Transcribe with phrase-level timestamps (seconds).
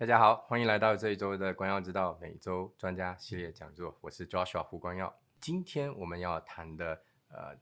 [0.00, 3.94] 大家好，欢迎来到这一周的光耀之道每周专家系列讲座。
[4.00, 5.14] 我是 Joshua 胡光耀。
[5.42, 7.54] 今天我们要谈的呃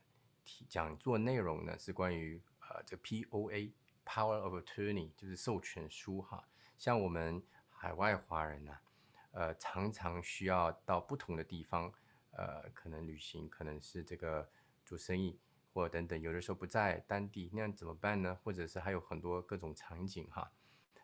[0.69, 3.73] 讲座内容呢是关于呃这 POA
[4.05, 6.47] Power of Attorney，就是授权书哈。
[6.77, 8.71] 像我们海外华人呢，
[9.31, 11.91] 呃常常需要到不同的地方，
[12.31, 14.49] 呃可能旅行，可能是这个
[14.85, 15.37] 做生意
[15.73, 18.39] 或等等，有的时候不在当地，那样怎么办呢？
[18.45, 20.49] 或者是还有很多各种场景哈。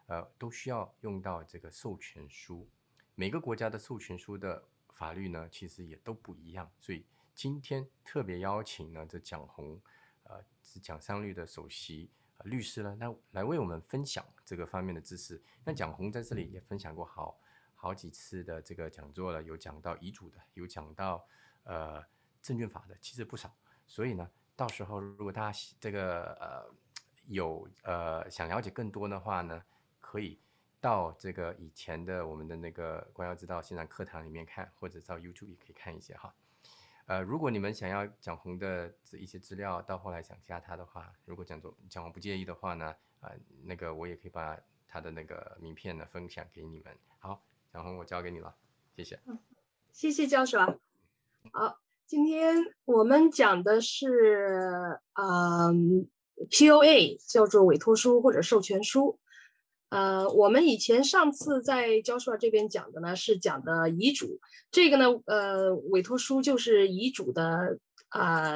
[0.07, 2.69] 呃，都需要用到这个授权书。
[3.15, 6.69] 每个国家的授权书的法律呢，其实也都不一样。
[6.79, 9.81] 所以今天特别邀请呢，这蒋红，
[10.23, 12.09] 呃，是蒋商律的首席
[12.43, 15.41] 律师呢，那来为我们分享这个方面的知识。
[15.63, 17.39] 那蒋红在这里也分享过好
[17.73, 21.25] 好几次的这个讲座了，有讲到遗嘱的，有讲到
[21.63, 22.03] 呃
[22.41, 23.55] 证券法的，其实不少。
[23.87, 26.75] 所以呢，到时候如果大家这个呃
[27.27, 29.63] 有呃想了解更多的话呢，
[30.15, 30.39] 可以
[30.79, 36.33] 到这个以前的我们的那个光耀之道线上课堂里面看，或者到 YouTube 也可以看一些哈。
[37.07, 43.29] 呃，如果你们想要蒋红的这一些资料，到后来想加他的话，如果蒋总蒋红不介意的话呢，啊，
[43.65, 46.97] 那个我也可以把他的那个名片呢分享给你们。
[47.19, 48.55] 好，蒋红我交给你了，
[48.95, 49.19] 谢谢。
[49.91, 50.75] 谢谢教授啊。
[51.51, 56.07] 好，今天我们讲的是嗯
[56.49, 59.19] POA，叫做委托书或者授权书。
[59.89, 64.41] 呃，我们以前上次在教授这边讲的呢，是讲的遗嘱。
[64.71, 68.55] 这个呢，呃，委托书就是遗嘱的啊，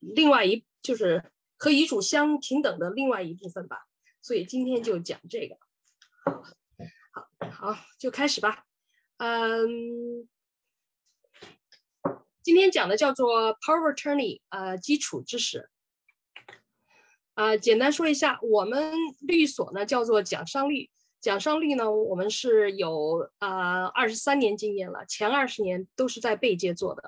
[0.00, 3.86] 另外一就是和遗嘱相平等的另外一部分吧。
[4.20, 5.56] 所以今天就讲这个。
[6.24, 8.64] 好，好，就开始吧。
[9.18, 10.28] 嗯，
[12.42, 15.70] 今天讲的叫做 Power Attorney，呃，基础知识。
[17.36, 20.88] 啊，简单说一下，我们律所呢叫做蒋商律。
[21.20, 27.02] 蒋商律呢，我们是有啊二十三年经验了，前二十年都是在贝街做的。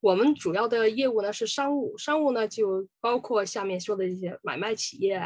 [0.00, 5.20] 我们主要的业务呢是商务，商务呢就包括下面说的这些买卖企业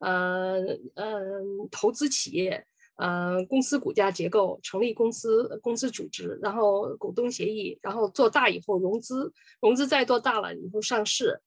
[0.00, 0.60] 呃，
[0.94, 1.22] 呃，
[1.70, 2.66] 投资企业，
[2.96, 9.32] 呃，公司股价结构，成立公司，公司组织，然后股东协议，然后做大以后融资，
[9.62, 11.40] 融资再做大了以后上市。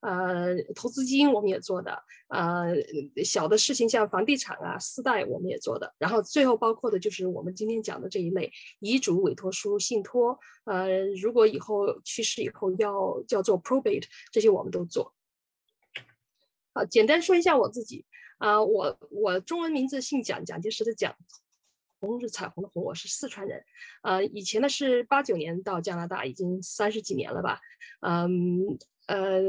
[0.00, 2.74] 呃，投资基金我们也做的，呃，
[3.22, 15.14] 小的事情像房地产啊、私贷我们也做的，然后最后包括的就是我们今天讲的这一类遗嘱、委托书、信托，呃，如果以后去世以后要叫做 probate，这些我们都做。
[16.72, 18.06] 好，简单说一下我自己，
[18.38, 21.14] 啊，我我中文名字姓蒋，蒋介石的蒋，
[22.00, 23.62] 红是彩虹的红，我是四川人，
[24.02, 27.60] 呃，以前呢是八九年到加拿大，已经三十几年了吧，
[28.00, 29.42] 嗯，呃。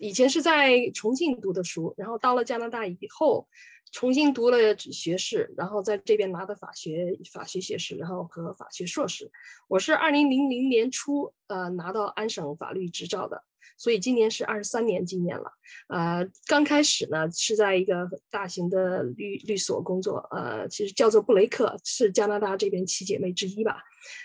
[0.00, 3.46] 以前是在重庆读的书，然后到了加拿大以后，
[3.92, 9.30] 重新读了学士，然后在这边拿的法学法学学士，然后和法学硕士。
[9.68, 13.44] 我是二零零零年初呃拿到安省法律执照的。
[13.76, 15.52] 所以今年是二十三年经验了，
[15.88, 23.82] 呃，刚开始呢是在一个大型的律律所工作，呃，其实叫做布雷克，是加拿大这边七姐妹之一吧。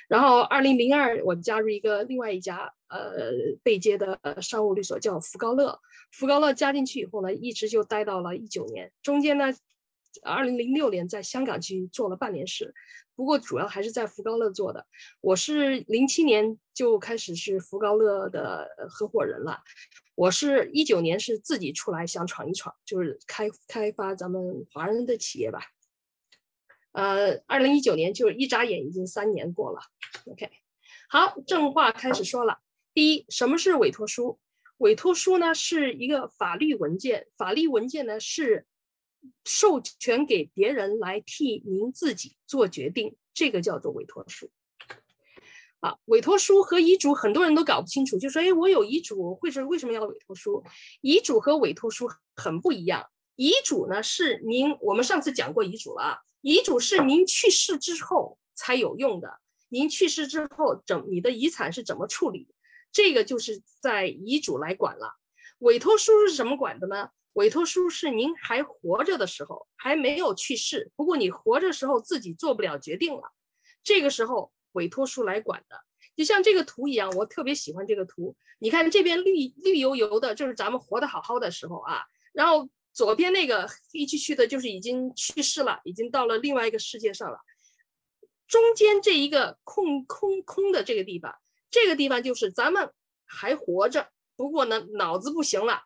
[0.09, 3.22] 然后二零零二我加入一个另外一家呃
[3.63, 5.79] 背街的呃商务律所，叫福高乐。
[6.12, 9.53] 福高乐加进去以后呢，一直就待到了一九年，中间呢。
[10.23, 12.74] 二零零六年在香港去做了半年事，
[13.18, 14.88] 不过主要还是在福高乐做的。
[15.19, 19.59] 我是零七年就开始是福高乐的合伙人了。
[20.16, 25.59] 我是一九年是自己出来想闯一闯，就是开开发咱们华人的企业吧。
[26.94, 29.81] 呃，二零一九年就是一眨眼已经三年过了。
[30.31, 30.50] OK，
[31.09, 32.59] 好，正话开始说了。
[32.95, 34.39] 第一，什么是委托书？
[34.78, 38.66] 委托书呢是一个法律文件，法律文件呢是。
[39.44, 44.51] 授权给别人来替您自己做决定，这个叫做委托书。
[45.79, 50.63] 啊，委托书和遗嘱很多人都搞不清楚，就说：“哎，我有遗嘱，会是为什么要委托书？”
[51.01, 53.07] 遗嘱和委托书很不一样。
[53.35, 56.17] 遗嘱呢是您，我们上次讲过遗嘱了啊。
[56.41, 59.39] 遗嘱是您去世之后才有用的，
[59.69, 62.47] 您去世之后怎你的遗产是怎么处理，
[62.95, 65.15] 这个就是在遗嘱来管了。
[65.57, 67.09] 委托书是什么管的呢？
[67.33, 73.33] 委托书是您还活着的时候，还没有去世，不过你活着时候自己做不了决定了，
[73.83, 75.81] 这个时候委托书来管的。
[76.15, 78.38] 就像这个图一样，我特别喜欢这个图。
[78.59, 82.03] 你看这边绿绿油油的，就是咱们活得好好的时候啊。
[82.31, 87.39] 然后左边那个黑黢黢的，就是已经去世了，已经到了另外一个世界上了。
[88.47, 91.36] 中间这一个空空空的这个地方，
[91.69, 92.91] 这个地方就是咱们
[93.25, 95.83] 还活着，不过呢脑子不行了。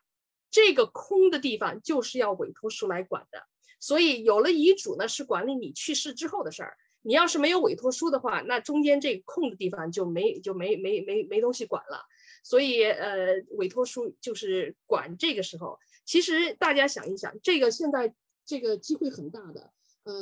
[0.50, 3.44] 这个空的地方就是要委托书来管的，
[3.78, 6.76] 所以有了遗嘱呢，是管理你去世之后的事儿。
[7.02, 12.04] 你要是没有委托书的话，那中间这空的地方就没就没没没没东西管了。
[12.42, 15.78] 所以呃，委托书就是管这个时候。
[16.04, 18.12] 其实大家想一想，这个现在
[18.44, 19.72] 这个机会很大的。
[20.04, 20.12] 呃，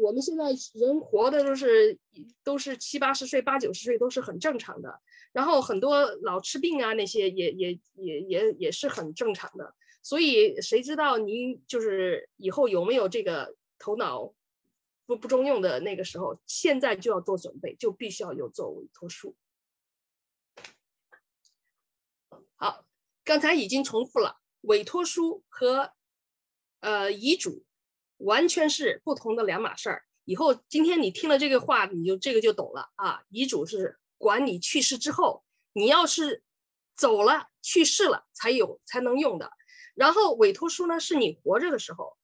[0.00, 1.98] 我们现在人活的都是
[2.42, 5.00] 都是七八十岁、八九十岁都是很正常的。
[5.32, 9.74] 然后很多老吃病啊，那些也也也也也是很正常的。
[10.02, 14.34] 所以谁知道您就是以后有没有这个头脑
[15.06, 16.40] 不不中用的那个时候？
[16.46, 19.36] 现在就要做准备，就必须要有做委托书。
[22.56, 22.86] 好，
[23.24, 25.92] 刚才已经重复了，委托书和
[26.80, 27.62] 呃遗嘱
[28.20, 30.04] 完全是不同的两码事儿。
[30.24, 33.22] 以后今天你听了这个话，你就这个就懂了啊。
[33.28, 36.42] 遗嘱是管你去世之后，你要是
[36.94, 39.50] 走了去世了才有才能用的。
[39.94, 42.16] 然后委托书呢，是你活着的时候，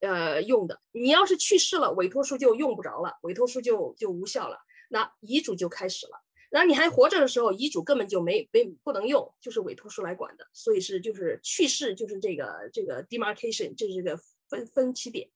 [0.00, 0.80] 呃用的。
[0.92, 4.58] 你要是去世了，委托书就用不着了，委托书就就无效了。
[4.88, 6.22] 那遗嘱就开始了。
[6.48, 10.46] 然后你还活着的时候，遗嘱根本就没没不能用，就是委托书来管的。
[10.52, 15.30] 所以是就是去世就是这个这个 demarcation，就是这个分分起点。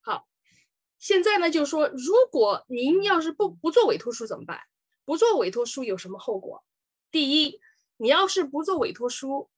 [0.00, 0.28] 好，
[0.98, 4.60] 现在呢就是说，如果您要是不不做委托书怎么办？
[5.04, 6.64] 不做委托书有什么后果？
[7.10, 7.60] 第一。
[8.02, 9.50] 你要是不做委托书，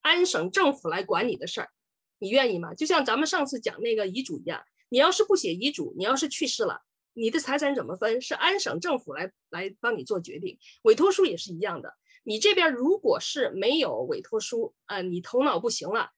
[0.00, 1.70] 安省政府来管你的事儿，
[2.18, 2.74] 你愿意吗？
[2.74, 6.82] 就像咱们上次讲那个遗嘱一样，你要是不写遗嘱，你要是去世了，
[7.12, 8.20] 你的财产怎么分？
[8.20, 10.58] 是安省政府来来帮你做决定。
[10.82, 16.10] 委托书也是一样的，你这边如果是没有委托书，呃，你头脑不行了，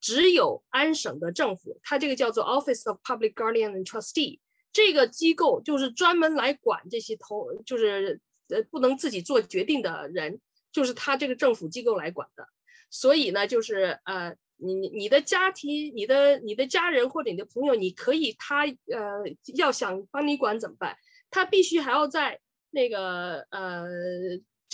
[0.00, 4.38] 只有安省的政府，它这个叫做 Office of Public Guardian and Trustee，
[4.72, 8.20] 这个机构就是专门来管这些投，就是。
[8.48, 12.46] 呃，不能自己做决定的人，就是他这个政府机构来管的。
[12.90, 19.24] 所以呢，就是呃，你你的家庭、你的你的家人或者你的朋友，你可以他呃
[19.56, 20.96] 要想帮你管怎么办？
[21.28, 22.38] 他必须还要在
[22.70, 23.88] 那个呃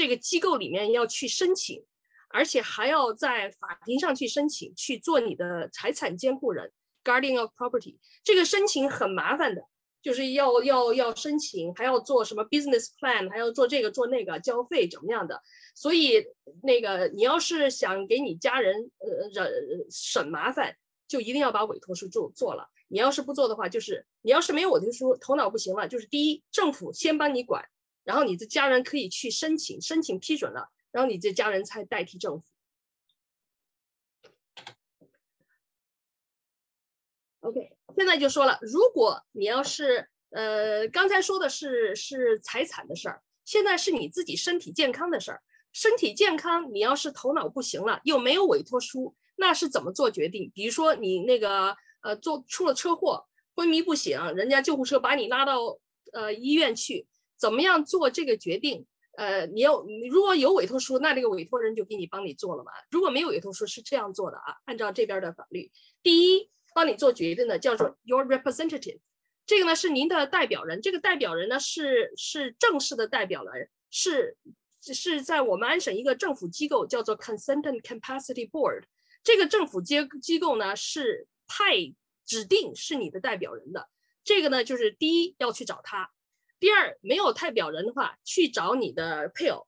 [0.02, 1.84] 这个机构里面要去申请，
[2.28, 6.72] 而且还要在法庭上去申请去做你的财产监护人
[7.04, 7.98] （guardian of property）。
[8.24, 9.62] 这个申请很麻烦的。
[10.02, 15.40] 就是要要要申请，还要做什么 business plan，还要做这个做那个，交费怎么样的？
[15.76, 16.26] 所以
[16.64, 19.46] 那个你要是想给你家人呃省
[19.88, 20.76] 省麻烦，
[21.06, 22.68] 就一定要把委托书做做了。
[22.88, 27.64] 你要是不做的话，就是你要是没有委托书，头脑不行了，就是第一，政府先帮你管，
[28.04, 32.46] 然后你的家人可以去申请，申请批准了，然后你这家人才代替政府。
[37.40, 37.76] OK。
[37.94, 45.42] 现在就说了，如果你要是呃，刚才说的是是财产的事儿，现在是你自己身体健康的事儿。
[45.72, 50.50] 身体健康，你要是头脑不行了，又没有委托书，那是怎么做决定？
[50.54, 55.78] 比如说你那个呃，做出了车祸，昏迷不醒，人家救护车把你拉到
[56.12, 57.06] 呃医院去，
[57.42, 58.86] 怎么样做这个决定？
[59.16, 62.70] 呃，你要如果有委托书，那这个委托人就给你帮你做了嘛。
[62.90, 65.70] 如果没有委托书，是这样做的啊，按照这边的法律，
[66.02, 66.48] 第一。
[66.74, 68.98] 帮你做决定的叫做 your representative，
[69.44, 74.38] 这个呢是您的代表人，这个代表人呢是是正式的代表人，是
[74.80, 78.84] 是在我们安省一个政府机构叫做 consent and capacity board，
[79.22, 81.74] 这个政府机机构呢是派
[82.24, 83.90] 指定是你的代表人的，
[84.24, 86.10] 这个呢就是第一要去找他，
[86.62, 89.66] 第二没有代表人的话去找你的配偶，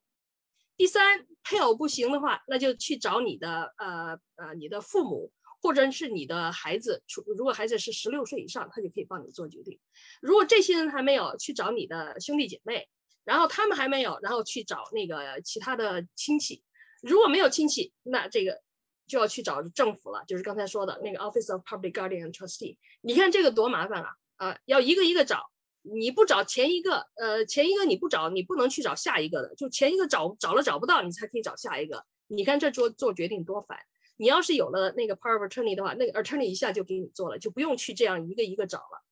[0.76, 5.32] 第三配偶不行的话那就去找你的呃呃你的父母。
[5.60, 7.02] 或者是你的孩子，
[7.38, 9.80] 如果孩子是十六岁以上，他就可以帮你做决定。
[10.20, 12.86] 如果这些人还没有，去找你的兄弟姐妹，
[13.24, 16.62] 然后他们还没有，然后去找那个其他的亲戚。
[17.00, 18.60] 如果没有亲戚，那这个
[19.06, 22.76] 就要去找政府了，就是刚才说的那个 Office of Public Guardian and Trustee。
[23.00, 24.10] 你看这个多麻烦啊！
[24.36, 25.50] 啊，要一个一个找，
[25.86, 29.54] 你不找前一个，呃，前一个你不找，你不能去找下一个的。
[29.54, 32.04] 就前一个找找了找不到，你才可以找下一个。
[32.26, 33.78] 你看这做做决定多烦。
[34.16, 39.04] 你要是有了那个 power of attorney 的话，那个 attorney 一下就给你做了，就不用去这样一个一个找了。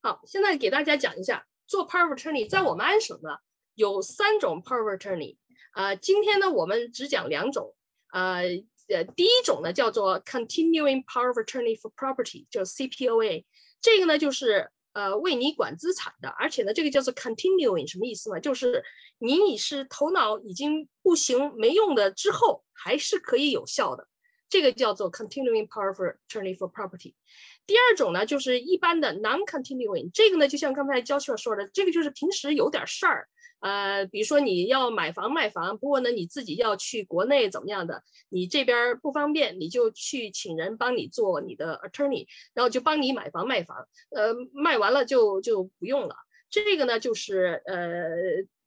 [0.00, 3.38] 好，现在给大家讲一下做 power of attorney，在我们安省呢
[3.74, 5.38] 有三种 power of attorney，
[5.72, 7.74] 啊，今天呢我们只讲两种，
[8.12, 8.42] 呃
[8.88, 13.44] 呃，第一种呢叫做 continuing power of attorney for property，叫 CPOA，
[13.82, 14.70] 这个呢就是。
[14.94, 18.38] 呃，为你管资产的，而且呢，这个叫做 continuing，什么意思呢？
[18.38, 18.84] 就是
[19.16, 24.06] 你已是头脑已经不行、没用的之后，还是可以有效的。
[24.50, 27.14] 这个叫做 continuing power of attorney for property。
[27.64, 33.28] 第二种呢，就是一般的 non-continuing，这个呢，就像刚才 Joshua 说的，这个就是平时有点事儿，
[33.60, 46.16] 呃，比如说你要买房卖房，不过呢你自己要去国内怎么样的，你这边不方便，你就去请人帮你做你的 attorney，然后就帮你买房卖房，呃，卖完了就就不用了。
[46.50, 48.10] 这个呢，就是呃，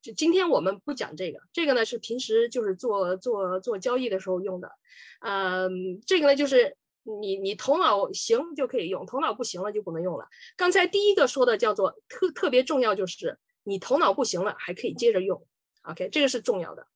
[0.02, 4.72] 就今天我们不讲这个，这个呢是平时就是做做做交易的时候用的，
[5.20, 6.78] 嗯，这个呢就是。
[7.06, 10.28] 你你头脑行就可以用，头脑不行了就不能用了。
[10.58, 15.48] 刚才第一个说的叫做特特别重要，就是你头脑不行了还可以接着用。
[15.84, 16.88] OK，这个是重要的。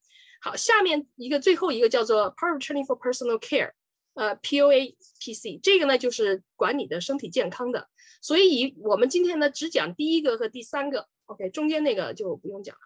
[0.42, 3.74] 好，下面一个最后一个叫做 Power of Attorney for Personal Care，
[4.16, 7.88] 呃，POAPC，这个呢就是管你的身体健康的。
[8.22, 12.82] 所以我们今天呢只讲第一个和第三个，OK，中间那个就不用讲了。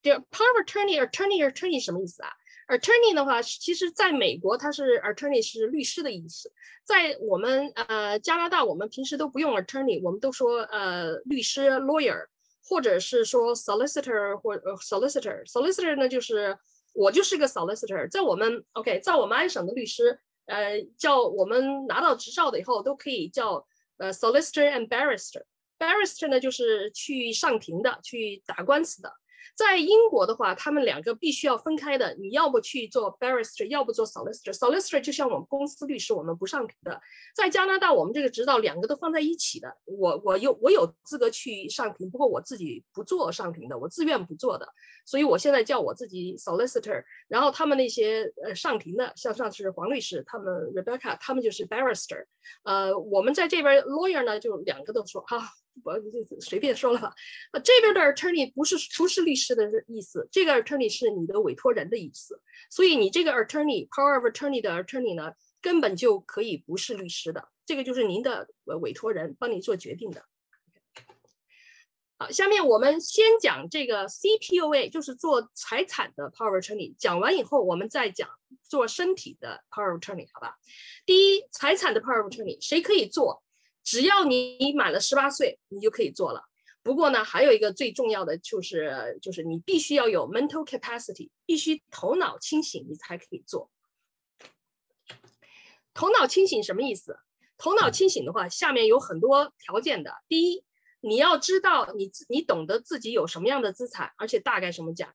[0.00, 2.30] 第二，Power of Attorney，Attorney，Attorney 什么意思啊
[2.68, 6.50] ？Attorney 的话，其实在美国它是 Attorney 是律师的意思，
[6.84, 12.26] 在我们呃加拿大，我们平时都不用 Attorney，我们都说呃律师 Lawyer，
[12.62, 16.56] 或者是说 Solicitor 或 Solicitor，Solicitor 呢就是
[16.94, 23.66] 我就是个 Solicitor，在我们 OK，在我们安省的律师，呃叫我们拿到执照的以后都可以叫
[23.98, 29.12] 呃 Solicitor and Barrister，Barrister 呢就是去上庭的，去打官司的。
[29.56, 32.14] 在英国的话，他们两个必须要分开的。
[32.14, 34.52] 你要不去做 barrister，要不做 solicitor。
[34.52, 37.00] solicitor 就像我们公司律师，我们不上庭的。
[37.36, 39.76] 在加拿大，我们这个执照两个都放在一起的。
[39.84, 44.68] 我我有我有资格去上庭，不过我自己不做上庭的，我自愿不做的。
[45.06, 47.04] 所以我现在叫我自己 solicitor。
[47.28, 52.24] 然后他们那些呃上庭的，像上次黄律师，他们 Rebecca，他们就是 barrister。
[52.64, 55.50] 呃，我们在这边 lawyer 呢，就两个都说哈。
[55.82, 57.14] 我就随便说了吧，
[57.50, 62.40] 啊，这边的 attorney 不是不是律师的意思，这个 attorney 是你的委托人的意思，
[62.70, 68.48] 所以你这个 attorney power of attorney 的 attorney 呢，根本就可以不是律师的，这个就是您的
[68.80, 70.24] 委托人帮你做决定的。
[72.16, 78.30] 好，下面我们先讲这个 CPOA，就是做财产的 power of attorney，讲完以后我们再讲
[78.62, 80.56] 做身体的 power of attorney，好吧？
[81.04, 83.43] 第一，财产的 power of attorney 谁可以做？
[83.84, 86.42] 只要你满了十八岁，你就可以做了。
[86.82, 93.70] 不过呢，还有一个最重要的就是，就是你必须要有 mental capacity，必须头脑清醒，你才可以做。
[95.94, 97.18] 头脑清醒什么意思？
[97.56, 100.12] 头脑清醒的话，下面有很多条件的。
[100.28, 100.64] 第一，
[101.00, 105.14] 你要知道你你懂得自己有什么样的资产，而且大概什么价，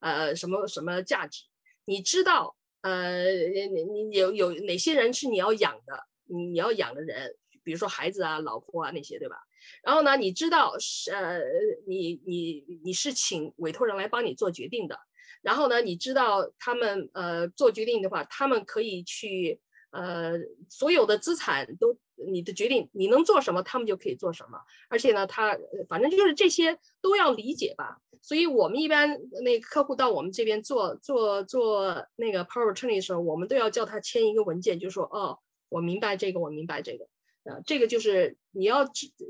[0.00, 1.44] 呃，什么什么价值。
[1.84, 7.36] 你知道，呃，你你有有哪些人是你要养的，你你要养的人。
[7.66, 9.36] 比如说孩子啊、老婆啊那些，对吧？
[9.82, 11.40] 然后呢，你知道是呃，
[11.88, 14.96] 你你你是请委托人来帮你做决定的。
[15.42, 20.34] 然后呢，你知道他们呃做决定的话，他们可以去呃
[20.70, 24.60] 所有的资产都你的决定，你能做什么，他们就可以做什么。
[24.88, 25.58] 而且呢，他
[25.88, 27.98] 反正就是这些都要理解吧。
[28.22, 37.08] 所以我们一般那客户到我们这边做做做那个 power attorney 的时候，我们都要叫他签一个文件，就说哦，我明白这个，我明白这个。
[37.48, 38.84] 啊，这个就是你要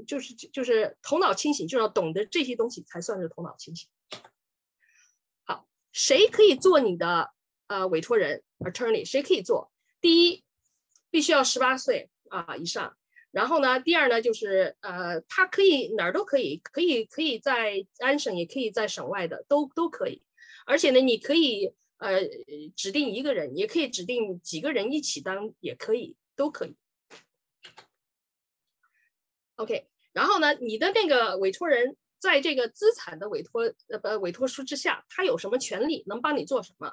[0.07, 3.89] 就是就是头脑清醒，就要懂得这些东西才算是头脑清醒。
[5.45, 7.31] 好，谁可以做你的
[7.67, 9.05] 呃委托人 attorney？
[9.05, 9.71] 谁可以做？
[10.01, 10.45] 第一，
[11.11, 12.97] 必须要十八岁啊以上。
[13.33, 20.23] 然后呢，第二呢，就是呃，他可以哪儿都可以，可以可以在安省，也可以在省外的，都都可以。
[20.65, 22.21] 而且呢，你可以呃
[22.75, 26.77] 指定一个人，也可以指定几个人一起当，也可以，都可以。
[29.57, 36.93] OK，然后呢，你的那个委托人在这个资产的委托呃不委托书之下，他有什么权利能帮你做什么？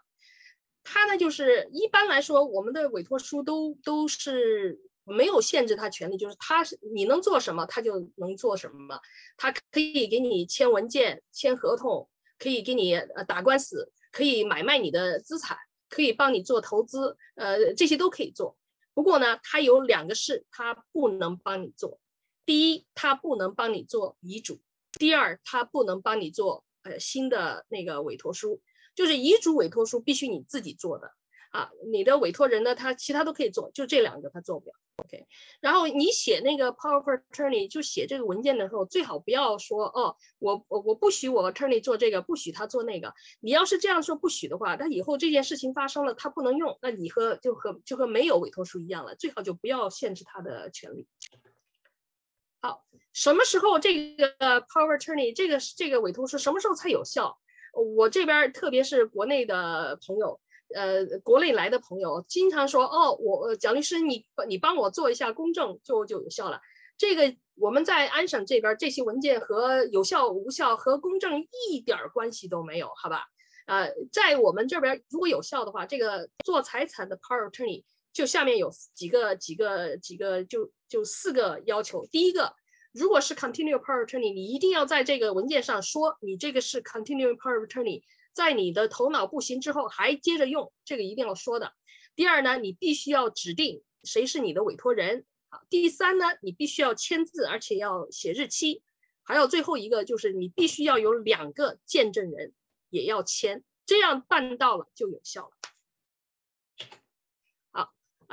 [0.83, 8.99] 他呢就是一般来说，我们的委托书都都是没有限制他权利，就是他是你能做什么，他就能做什么。
[9.37, 15.57] 他可以给你签文件、签合同，可以给你呃打官司，可以买卖你的资产，
[15.89, 18.57] 可以帮你做投资，呃这些都可以做。
[18.93, 21.99] 不过呢，他有两个事，他不能帮你做。
[22.45, 24.55] 第一，他不能帮你做遗嘱；
[24.99, 28.61] 第二，他不能帮你做呃新的那个委托书，
[28.95, 31.11] 就是遗嘱委托书必须你自己做的
[31.51, 31.71] 啊。
[31.91, 34.75] 你的委托人呢，他其他都可以做，就这两个他做不了。
[34.97, 35.25] OK，
[35.59, 43.11] 然后你写那个 power of attorney 就写这个文件的时候，最好不要说哦，我我我不许我 attorney 做这个，不许他做那个。
[43.39, 49.15] 你要是这样说不许的话，那以后这件事情发生了，他不能用，那你和就和就和没有委托书一样了。
[49.15, 51.07] 最好就不要限制他的权利。
[52.63, 54.29] 好，什么时候这个
[54.61, 57.37] power attorney 这个这个委托书什么时候才有效？
[57.97, 60.39] 我这边特别是国内的朋友，
[60.73, 66.61] 呃国内来的朋友经常说，哦，我蒋律师，你你帮我做一下公证就就有效了。
[66.97, 73.25] 这个我们在安省这边，这些文件和有效无效和公证一点关系都没有，好吧？
[73.65, 82.05] 呃，在我们这边如果有效的话，这个做财产的 power attorney 就下面有几个几个几个就就四个要求。
[82.05, 82.53] 第一个，
[82.91, 91.73] 如果是 continuing power attorney，你一定要在这个文件上说你这个是 continuing power attorney，在你的头脑不行之后还接着用，这个一定要说的。
[92.15, 95.25] 第二呢，你必须要指定谁是你的委托人。
[95.49, 98.83] 好，第三呢，你必须要签字，而且要写日期。
[99.23, 102.53] 还有最后一个就是你必须要有两个见证人。
[102.91, 105.72] 也要签，这样办到了就有效了。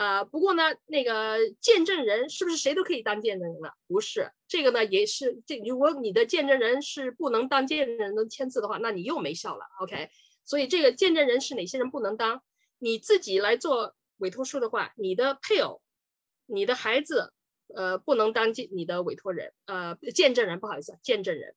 [0.01, 3.75] 呃，不过呢，那个见证人是不是谁都可以当见证人了？
[3.87, 9.67] 不是，这个呢也是这，如果你的见证人是不能当见证人能签字的话，那你又没效了。
[9.81, 10.09] OK，
[10.47, 12.43] 所以这个见证人是哪些人不能当？
[12.79, 15.83] 你自己来做委托书的话，你的配偶、
[16.47, 17.35] 你的孩子，
[17.75, 21.55] 呃，不能当见你的委托人，呃，见证人，不好意思，见证人。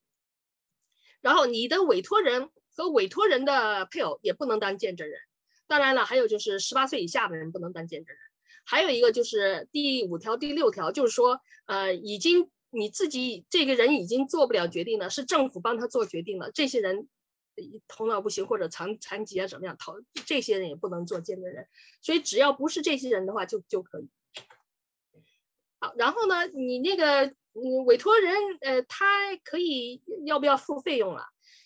[1.21, 2.49] 然后你的委托人。
[2.75, 5.19] 和委托人的配偶也不能当见证人，
[5.67, 8.19] 当然了，还有就是十八岁以下的人不能当见证人，
[8.65, 17.07] 还有一个就是第五条、第六条，就是说，呃，已经你自己这个人已经做不了决定了，是政府帮他做决定了，这些人
[17.87, 21.67] 头脑不行或者残残疾啊怎么样，头这些人也不能做见证人，
[22.01, 24.09] 所以只要不是这些人的话就就可以。
[25.79, 31.25] 好，然后呢，你那个嗯委托人呃他可以要不要付费用啊？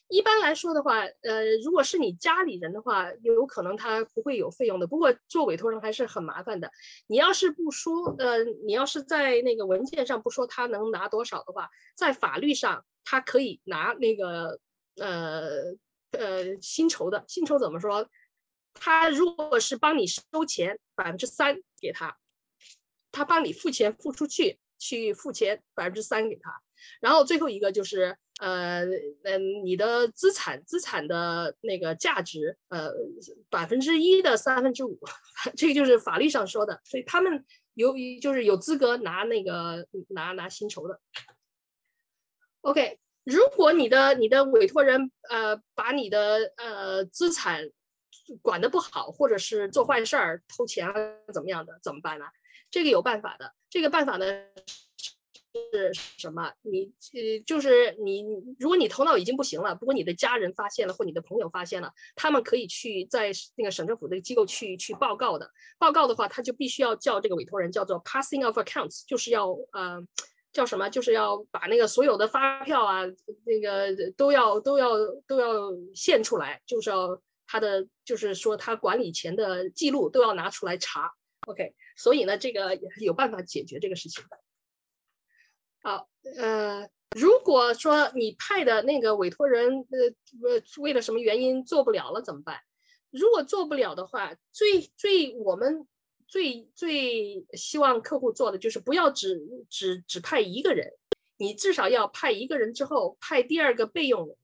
[0.09, 4.87] 一般来说的话，呃，如果是你家里人的话，有可能他不会有费用的。
[4.87, 6.71] 不过做委托人还是很麻烦的。
[7.07, 14.59] 你要是不说，呃，你要是在那个文件上不说他能拿多少的话，在法律上他可以拿那个
[14.95, 15.75] 呃
[16.11, 17.25] 呃薪酬的。
[17.27, 18.07] 薪酬怎么说？
[18.75, 22.17] 他如果是帮你收钱百分之三给他，
[23.11, 26.61] 他帮你付钱付出去去付钱百分之三给他。
[27.01, 28.17] 然后最后一个就是。
[28.39, 28.86] 呃
[29.24, 32.91] 嗯，你的资产资产的那个价值，呃，
[33.50, 35.00] 百分之一的三分之五，
[35.58, 41.00] 这个就是法律上说的，所以他们由于就是有资格拿那个拿拿薪酬的。
[42.62, 47.69] OK，如果你的你的委托人呃把你的呃资产
[48.41, 50.93] 管得不好，或者是做坏事儿偷钱啊
[51.34, 52.26] 怎么样的，怎么办呢？
[52.69, 54.26] 这个有办法的，这个办法呢。
[55.72, 56.52] 是什么？
[56.62, 58.24] 你呃，就是你，
[58.60, 65.50] 如果你头脑已经不行了，不过你的家人发现了或你的朋友发现了，他们可以去在那个省政府的机构去去报告的。
[65.78, 70.02] 报告的话，他就必须要叫这个委托人叫做 passing of accounts，就是要呃
[70.54, 70.89] 叫什么？
[70.89, 73.04] 就是要把那个所有的发票啊，
[73.46, 74.89] 那个都要都要
[75.28, 81.12] 都要献出来，就是要他的就是说他管理钱的记录都要拿出来查。
[81.48, 84.38] OK，所以呢，这个有办法解决这个事情的。
[85.88, 92.60] 好，呃，如果说你派的那个委托人，呃，呃，为了什么原因做不了了怎么办？
[93.10, 95.88] 如果做不了的话，最最我们
[96.28, 100.91] 最最希望客户做的就是不要只只只派一个人，
[101.38, 104.36] 你至少要派一个人之后派第二个备用人，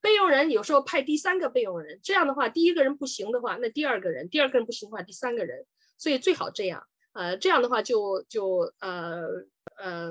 [0.00, 5.64] 备用人有时候派第三个备用人，这样的话第一个人不行的话，那第二个人，第二个人不行的话，第三个人，
[5.96, 9.26] 所以最好这样，呃，这样的话就就呃。
[9.76, 10.10] 呃，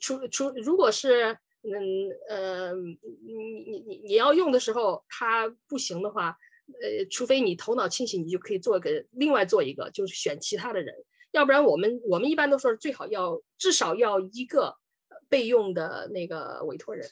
[0.00, 3.32] 除除如果是嗯呃你
[3.64, 6.36] 你你你要用的时候它不行的话，
[6.82, 10.94] 呃，除非你头脑清醒，你就可以做个另外做一个，就是选其他的人，
[11.30, 14.76] 要不然我们我们一般都说最好要至少要一个
[15.30, 17.08] 备用的那个委托人。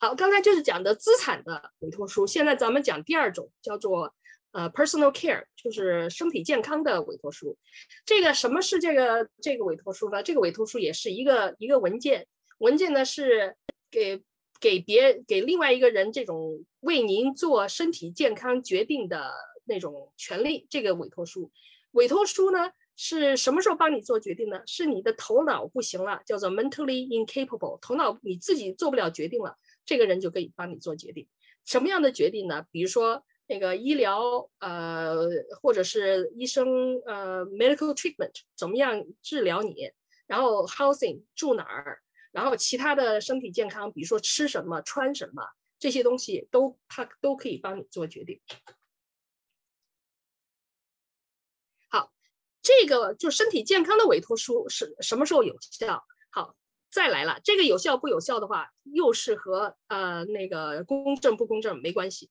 [0.00, 4.12] 好，刚才就是讲的资产的委托书，现在咱们讲第二种，叫做。
[4.52, 7.56] 呃，personal care 就是身体健康的委托书。
[8.04, 10.22] 这个什么是这个这个委托书呢？
[10.22, 12.26] 这个委托书也是一个一个文件，
[12.58, 13.56] 文件呢是
[13.90, 14.22] 给
[14.60, 19.32] 给别给另外一个人这种为您做身体健康决定的
[19.64, 20.66] 那种权利。
[20.68, 21.50] 这个委托书，
[21.92, 24.60] 委托书呢是什么时候帮你做决定呢？
[24.66, 31.26] 是你的头脑不行了，叫做 mentally incapable，头脑你自己做不了决定了，这个人就可以帮你做决定。
[31.64, 32.66] 什么样的决定呢？
[32.70, 33.24] 比如说。
[33.52, 35.28] 那个医疗，呃，
[35.60, 39.90] 或者是医生，呃，medical treatment 怎么样治疗你？
[40.26, 42.00] 然后 housing 住哪儿？
[42.30, 45.44] 然后其他的身体健康，比如说吃什么、穿什么
[45.78, 48.40] 这些东西，都他都可以帮你做决定。
[51.90, 52.10] 好，
[52.62, 56.02] 这个就身体健康的委托书是什么时候有效？
[56.30, 56.56] 好，
[56.90, 62.30] 再来了，这个有效不有效的话，又是和呃那个公证不公证没关系。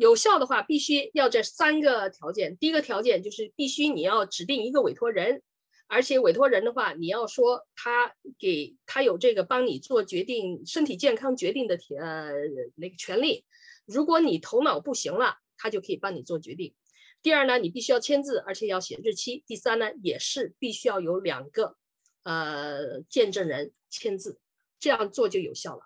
[0.00, 2.56] 有效的话，必须要这三个条件。
[2.56, 5.42] 第一个条件就是必须你要指定一个委托人，
[5.88, 12.30] 而且委托人的话，你要说他给他有这个帮你做决定、身体健康决定的呃
[12.76, 13.44] 那个权利。
[13.84, 16.74] 如果你头脑不行了，他就可以帮你做决定。
[17.20, 19.44] 第二呢，你必须要签字，而且要写日期。
[19.46, 21.76] 第三呢，也是必须要有两个
[22.22, 24.40] 呃见证人签字，
[24.78, 25.82] 这样做就有效了。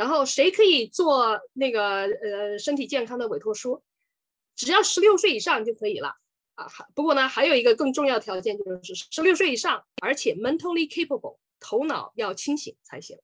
[0.00, 3.82] 然后谁可以做那个呃身体健康的委托书？
[4.56, 6.16] 只要十六岁以上就可以了
[6.54, 6.66] 啊。
[6.94, 13.18] 不过呢，还有一个更重要条件就是十六岁以上，而且 mentally capable，头脑要清醒才行。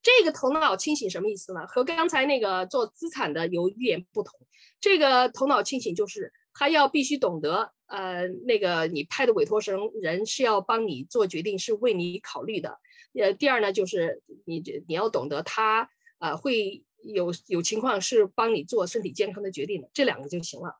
[0.00, 1.66] 这个头脑清醒什么意思呢？
[1.66, 4.40] 和刚才那个做资产的有一点不同。
[4.80, 12.78] 这个头脑清醒就是他要必须懂得，呃，那个你派的委托人人是要帮你做决定，是为你考虑的。
[13.14, 20.78] 呃，第二呢，就是你这你要懂得他呃会有有情况是帮你做身体健康的决定的，这两个就行了。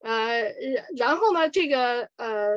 [0.00, 0.54] 呃，
[0.96, 2.56] 然后呢，这个呃，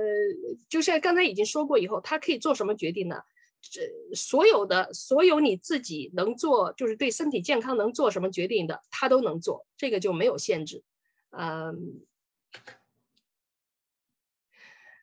[0.70, 3.22] 就像刚才已经说过以后，他可以做什么决定呢？
[3.62, 3.82] 这
[4.14, 10.84] 所有的所有你自己能做，就是对身体健康能做什么决定的，他都能做，这个就没有限制。
[11.32, 12.02] 嗯，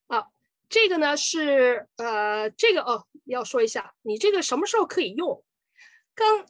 [0.06, 0.32] 好。
[0.70, 5.44] 这个呢是呃，这个哦，要说一下，你这个什么时候可以用？
[6.14, 6.46] 刚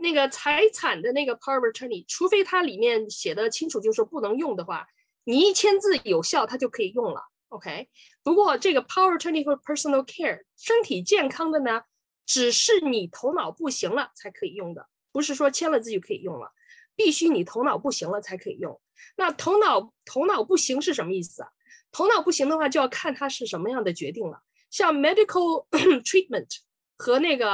[0.00, 4.88] 那个财产的那个 power attorney，除非它里面写的清楚，就是不能用的话，
[5.22, 7.22] 你一签字有效，它就可以用了。
[7.50, 7.88] OK，
[8.24, 11.82] 不过这个 power attorney for personal care，身体健康的呢，
[12.26, 16.52] 只是你头脑不行了才可以用的，不是说签了字就可以用了，
[16.96, 18.80] 必须你头脑不行了才可以用。
[19.16, 21.48] 那头脑头脑不行是什么意思啊？
[21.94, 24.40] 头脑不行的话，就要看他是什么样的决定了。
[24.68, 25.64] 像 medical
[26.02, 26.48] treatment
[26.98, 27.46] 和那个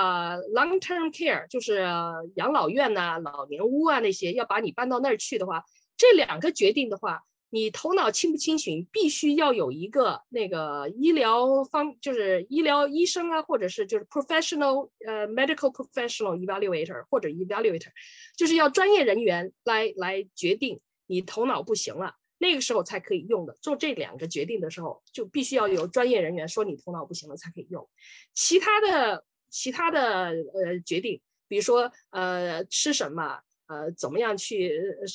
[0.54, 1.84] long-term care，就是
[2.36, 5.62] 养老院呐、老年屋啊那些，要把你搬到那儿去的话，
[5.98, 17.90] 这两个决定的话，你头脑清不清醒，必须要有一个那个医疗方，就是医疗医生啊，或者是就是 professional 呃 medical professional evaluator 或者 evaluator，
[18.38, 22.14] 就是要专业人员来来决定你头脑不行了。
[22.42, 27.86] 那个时候才可以用的，做这两个决定的时候，就必须要有专业人员说你头脑不行了才可以用。
[28.32, 35.06] 其他的其他的呃决定，比如说呃吃什么，呃怎么样去呃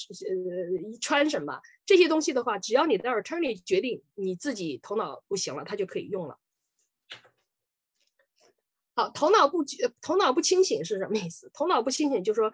[1.01, 6.37] 穿什么这些东西的话，只要你的 attorney 决定你自己头脑不行了，他就可以用了。
[8.93, 9.65] 好，头脑不
[9.99, 11.49] 头脑不清醒是什么意思？
[11.55, 12.53] 头脑不清醒就是说。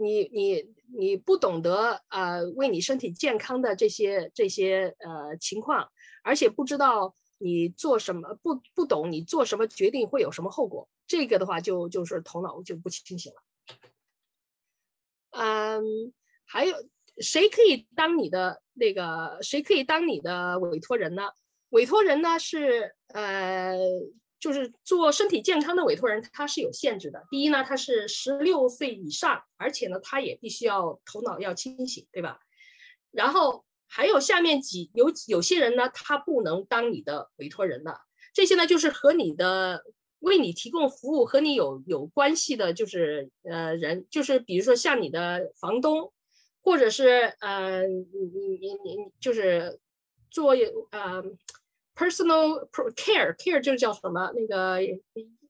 [0.00, 0.64] 你你
[0.96, 5.90] 你不懂得呃为你身体健康的这些这些呃情况，
[6.22, 13.42] 而且不知道你做什么不不懂你做什么决定会有什么后果，这个的话就就是头脑就不清醒了。
[15.30, 16.12] 嗯，
[16.46, 16.74] 还有
[17.18, 21.32] 谁可以当你的那个谁可以当你的委托人呢？
[21.70, 23.76] 委托人呢是呃。
[24.40, 27.26] 就是做身体健康的委托人，他是有限制的。
[27.28, 32.38] 第一呢，他是十六岁以上，而且呢，他也必须要头脑要清醒，对吧？
[33.10, 38.00] 然后还有下面几有有些人呢，他不能当你的委托人的。
[38.32, 39.82] 这些呢，就是和你的
[40.20, 46.12] 为你提供服务和你有有关系的，就是呃人，就是比如说像你的房东，
[46.60, 49.80] 或者是呃你你你你就是
[50.30, 50.54] 做
[50.90, 51.24] 呃。
[51.98, 54.30] Personal care care 就是叫什么？
[54.32, 54.78] 那个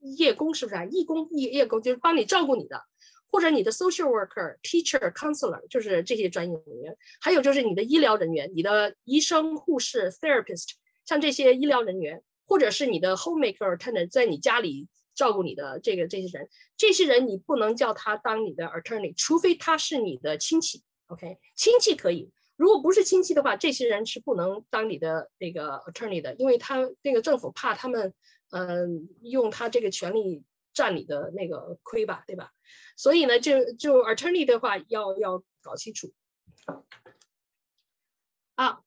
[0.01, 0.85] 业工是不是啊？
[0.87, 2.83] 义工业业工就是帮你照顾你的，
[3.31, 6.97] 或者你的 social worker、teacher、counselor 就是这些专业人员。
[7.21, 10.71] 还有就是你的医疗人员，你的医生、护士、therapist，
[11.05, 20.83] 像这些医疗人员，或者是你的 homemaker、attendant，在你家里照顾你的这个这些人，这些人你不能叫他当你的 attorney，除非他是你的亲戚。
[21.09, 22.31] OK，亲戚可以。
[22.59, 28.13] 如果不是亲戚的话，这些人是不能当你的那个 attorney 的，因为他那个政府怕他们，
[28.51, 30.43] 嗯，用他这个权利
[30.75, 32.51] 占你的那个亏吧，对吧？
[32.97, 36.13] 所以呢，就就 attorney 的话要要搞清楚。
[38.57, 38.81] 啊，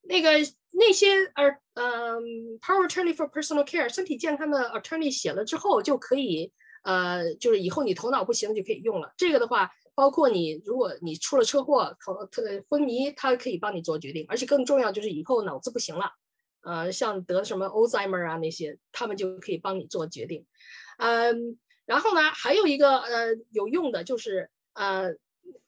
[0.00, 0.30] 那个
[0.70, 6.50] 那些呃嗯，power attorney for personal care 身体健康的 attorney 写了之后就可以，
[6.82, 9.12] 呃，就是以后你头脑不行就可以用了。
[9.18, 9.70] 这个的话。
[9.94, 14.24] 包括你，如果你出了车祸，头特昏迷，他可以帮你做决定。
[14.28, 16.12] 而且更重要就是以后脑子不行了，
[16.62, 20.46] 呃，像得什么 Alzheimer 啊那些，他们就可以帮你做决定。
[20.98, 25.14] 嗯，然后呢，还有一个呃有用的就是呃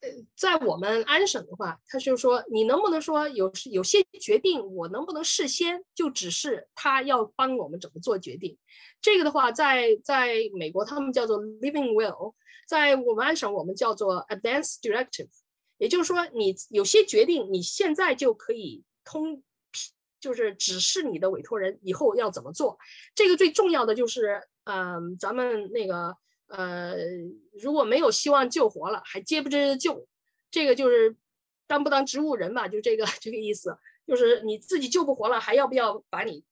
[0.00, 8.58] 呃在我们安省的话，他就说你能不能说有有些决定，我能不能事先就指示他要帮我们怎么做决定？
[9.00, 12.34] 这个的话，在在美国他们叫做 living will，
[12.66, 15.28] 在我们安省我们叫做 advance directive，
[15.78, 19.42] 也就是说你有些决定你现在就可以通，
[20.20, 22.78] 就是指示你的委托人以后要怎么做。
[23.14, 26.16] 这个最重要的就是，嗯，咱们那个。
[26.56, 26.94] 呃，
[27.60, 30.06] 如果没有希望救活了，还接不接着救？
[30.50, 31.16] 这个就是
[31.66, 33.76] 当不当植物人吧，就这个 这个意思。
[34.06, 36.44] 就是你自己救不活了，还要不要把你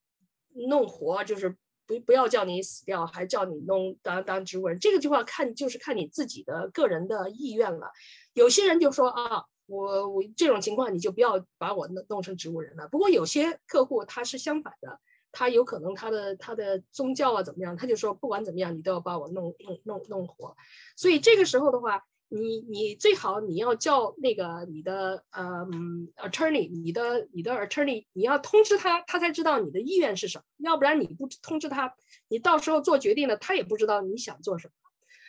[0.69, 1.23] 弄活？
[1.23, 4.79] 就是不不要叫你死掉，还叫你弄当当植物人。
[4.81, 7.93] 这个就要看，就是看你自己的个人的意愿了。
[8.33, 12.89] 有些人就说啊，我我这种情况你就不要把我弄弄成植物人了。
[12.89, 14.99] 不过有些客户他是相反的。
[15.33, 17.77] 他有可能他的他的宗教啊怎么样？
[17.77, 20.55] 他就说不管怎么样，你都要把我弄弄弄弄活。
[20.97, 25.67] 所以这个时候的话，你你最好你要叫那个你的呃
[26.17, 30.45] attorney，你的你的 attorney，你要通知他，他才知道你的意愿是什么。
[30.59, 31.95] 要不然你不通知他，
[32.29, 34.73] 你到时候做决定了，他也不知道你想做什么。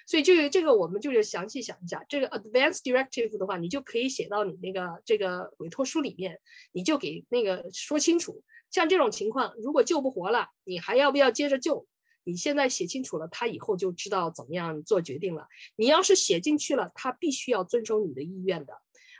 [0.06, 6.42] 所以就这个我们就是详细想一下，这个 advance directive 的话，你就可以写到你那个这个委托书里面，
[6.74, 8.44] 你就给那个说清楚。
[8.74, 11.86] 像这种情况，如果救不活了，你还要不要接着救？
[12.24, 15.48] 你现在写清楚了，他以后就知道怎么样做决定了。
[15.76, 18.74] 你要是写进去了，他必须要遵守你的意愿的。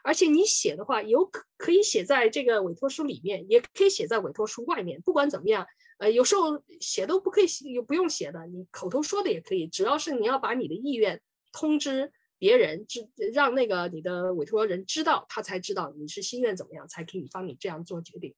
[0.04, 5.02] 而且你写的话，有可可以写在这个委托书里面，也可以写在委托书外面。
[5.02, 5.68] 不管怎么样，
[6.00, 9.68] 呃，有时候写都不可以写，也不用写的，你口头说的也可以。
[9.68, 18.34] 只要是你要把你的意愿通知别人，知让那个你的委托人知道，他才知道你是心愿怎么样，才可以帮你这样做决定。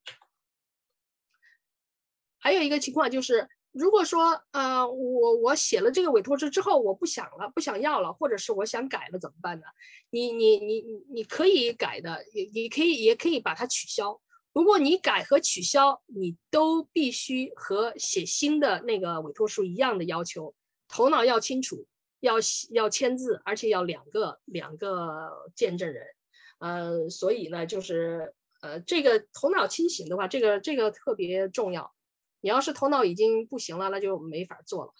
[2.45, 9.65] 还有一个情况就是，如果说，呃，我我写了这个委托书之后，我不想了，不想要了，或者是我想改了，怎么办呢？
[10.11, 14.21] 你你你你你可以改的，也你可以也可以把它取消。
[14.53, 20.53] 不过你改和取消，你都必须和写新的那个委托书一样的要求，
[20.87, 21.87] 头脑要清楚，
[22.19, 22.35] 要
[22.69, 26.05] 要签字，而且要两个两个见证人。
[26.59, 31.94] 呃，所以呢，就是呃，这个头脑清醒的话，这个这个特别重要。
[32.41, 34.93] 你要是头脑已经不行了，那就没法做了。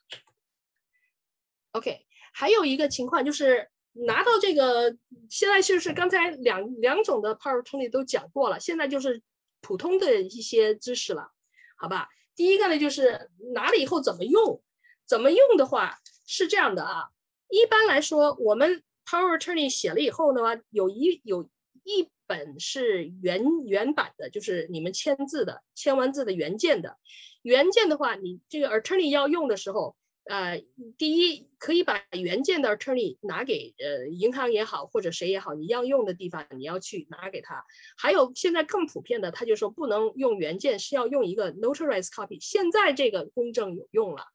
[1.74, 4.98] OK，还有一个情况就是拿到这个，
[5.30, 9.22] 现在就是刚才两两种的 Power Attorney 都讲过了，现在就是
[9.62, 11.32] 普通的一些知识了，
[11.78, 12.10] 好吧？
[12.36, 14.62] 第一个呢就是拿了以后怎么用，
[15.06, 17.10] 怎么用的话是这样的啊，
[17.50, 21.50] 一般来说我们 Power Attorney 写了以后呢，有一有
[21.86, 22.10] 一。
[22.28, 26.98] 本是原原版的，就是你们签字的，签完字的原件的。
[27.44, 30.64] 原件的话，你这个 attorney 要用的时候，呃，
[30.98, 37.64] 第一可以把原件的 attorney 拿给呃银行也好，或者谁也好，你要用的地方你要去拿给他。
[37.96, 42.40] 还有现在更普遍的，他就说不能用原件，是要用一个 notarized copy。
[42.42, 44.26] 现在这个公证有用了。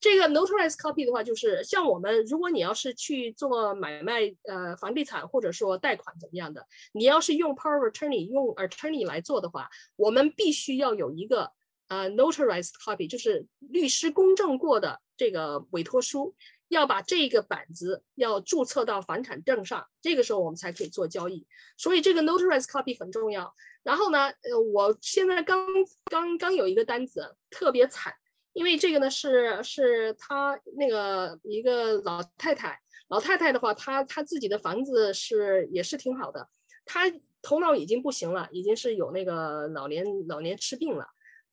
[0.00, 11.52] 这个 notarized copy 的话，就是像我们，如果你要是去做买卖，呃，房地产或者说贷款怎么样的，你要是用 power attorney 用 attorney 来做的话，我们必须要有一个
[11.88, 16.34] 呃 notarized copy，就是律师公证过的这个委托书，
[16.68, 21.46] 要把这个板子要注册到房产证上，这个时候我们才可以做交易。
[21.78, 23.54] 所以这个 notarized copy 很重要。
[23.82, 25.66] 然后呢，呃，我现在刚
[26.10, 28.14] 刚刚有一个单子，特别惨。
[28.54, 36.48] 因为这个呢是是他那个一个老太太，老太太的话，她她自己的房子是也是挺好的，
[36.86, 37.12] 她
[37.42, 41.04] 头脑已经不行了，已经是有那个老年老年痴病了。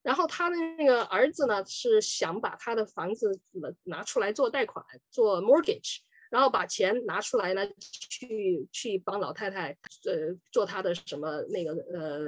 [0.04, 5.98] 然后他的那个儿子呢是想把他的房子拿拿出来做贷款，做 mortgage，
[6.32, 7.68] 然后把钱拿出来呢
[8.10, 12.20] 去去帮老太太呃做他的什么那个呃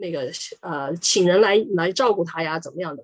[0.00, 3.02] 那个呃请人来来照顾他呀怎么样的。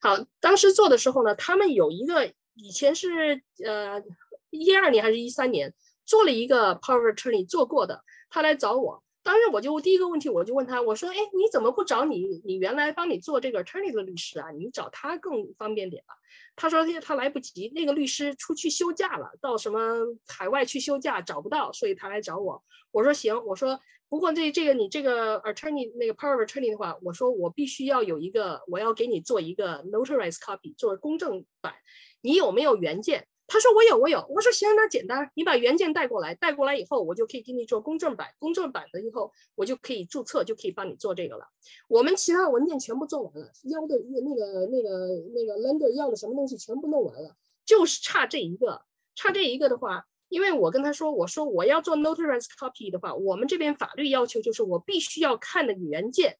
[0.00, 4.02] 好，当时做的时候呢，他们有一个以前是呃
[4.50, 5.72] 一二年还是一三年
[6.04, 14.50] 做了一个 power attorney 做过的，他来找我，当时我就第一个问题我就问他，我说，哎，你怎么不找你你原来帮你做这个 attorney 的律师啊？
[14.50, 16.14] 你找他更方便点吧？
[16.56, 19.96] 他说他来不及，那个律师出去休假了，到什么
[20.26, 22.62] 海外去休假找不到，所以他来找我。
[22.90, 23.80] 我说行，我说。
[24.12, 31.72] 不过这这个你这个 attorney 那个 power attorney 的话，我说我必须要有一个，我要给你做一个 notarized copy 做公证版，
[32.20, 33.26] 你有没有原件？
[33.46, 34.26] 他说我有我有。
[34.28, 41.46] 我说行，那简单，你把原件带过来，带过来以后我就可以给你做公证版，公证版的以后我就可以注册，就可以帮你做这个了。
[41.88, 48.82] 我们其他文件全部做完了，要的那个那个那个 lender 要的什么东西全部弄完了，就是差这一个，
[49.14, 50.06] 差这一个的话。
[50.32, 56.38] 因为我跟他说，我说我要做 notarized copy 的话，我们这边法律要求就是我必须要看的原件，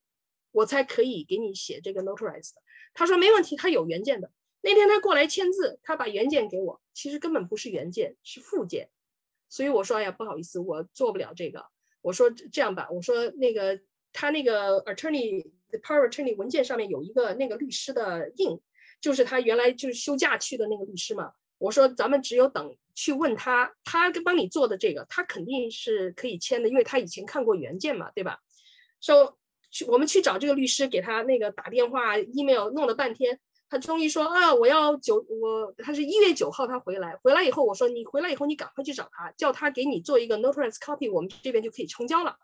[0.51, 2.53] 我才可以给你写这个 notarized。
[2.95, 4.31] 他说没问题，他有原件的。
[4.63, 8.89] 那天他过来签字，他把原件给我，其实根本不是原件，是附件。
[9.51, 11.67] 所以我说，哎呀，不好意思，我做不了这个。
[12.01, 13.79] 我说这样吧，我说那个
[14.15, 15.51] 他那个 attorney
[15.83, 18.59] power attorney 文件上面有一个那个律师的印，
[19.03, 21.35] 就是他原来就是休假去的那个律师嘛。
[21.63, 28.41] 我说咱们只有等去问他，他跟帮你做的这个，他肯定是可以签的，因为他以前看过原件嘛，对吧？
[29.01, 29.39] 说
[29.71, 33.39] 去我们去找这个律师，给他那个打电话、email 弄了半天，
[33.71, 42.37] 他终于说啊，我要九我他是一月九号他回来，回来以后我说你回来以后你赶快去找他，叫他给你做一个 notarized copy，我们这边就可以成交了。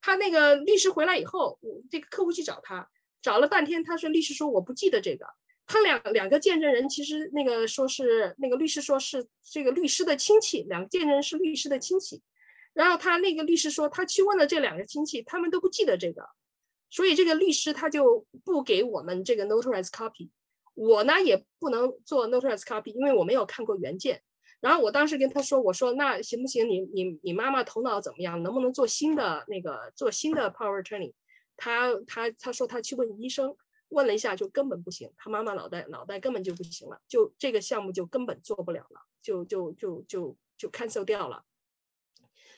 [0.00, 2.88] 他那个律师回来以后，我这个客户去找他，
[3.20, 5.26] 找了半天，他说律师说我不记得这个。
[5.72, 12.20] 他两两个见证人其实那个说是那个律师说是这个律师的亲戚，两个见证人是律师的亲戚，
[12.74, 16.24] 然后他那个律师说他去问了这两个亲戚，他们都不记得这个，
[16.90, 20.30] 所以这个律师他就不给我们这个 notarized copy，
[20.74, 24.22] 我呢也不能做 notarized copy，因为我没有看过原件。
[24.58, 26.68] 然后我当时跟他说，我说那行不行？
[26.68, 28.42] 你你你妈妈头脑怎么样？
[28.42, 31.12] 能不能做新的那个做新的 power attorney？
[31.56, 33.54] 他他他说他去问医生。
[33.90, 41.44] 问了一下，就根本不行，他妈妈脑袋脑袋根本就不行了，就这个项目就根本做不了了，就就就就就 cancel 掉了。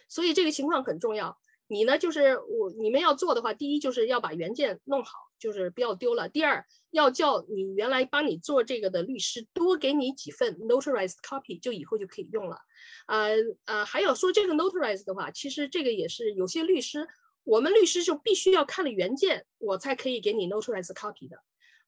[0.09, 1.39] 所以这个情况很重要。
[1.69, 6.29] 你呢，就是我你们要做的话，第一就是要把原件弄好，就是不要丢了。
[6.29, 12.59] 第二，要叫你原来帮你做这个的律师多给你几份 notarized copy，就以后就可以用了。
[13.07, 17.09] 呃呃，还有说这个 notarized 的话，其实这个也是有些律师。
[17.45, 21.39] 我们律师就必须要看了原件，我才可以给你 notarize copy 的。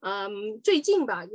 [0.00, 1.26] 嗯，最近吧，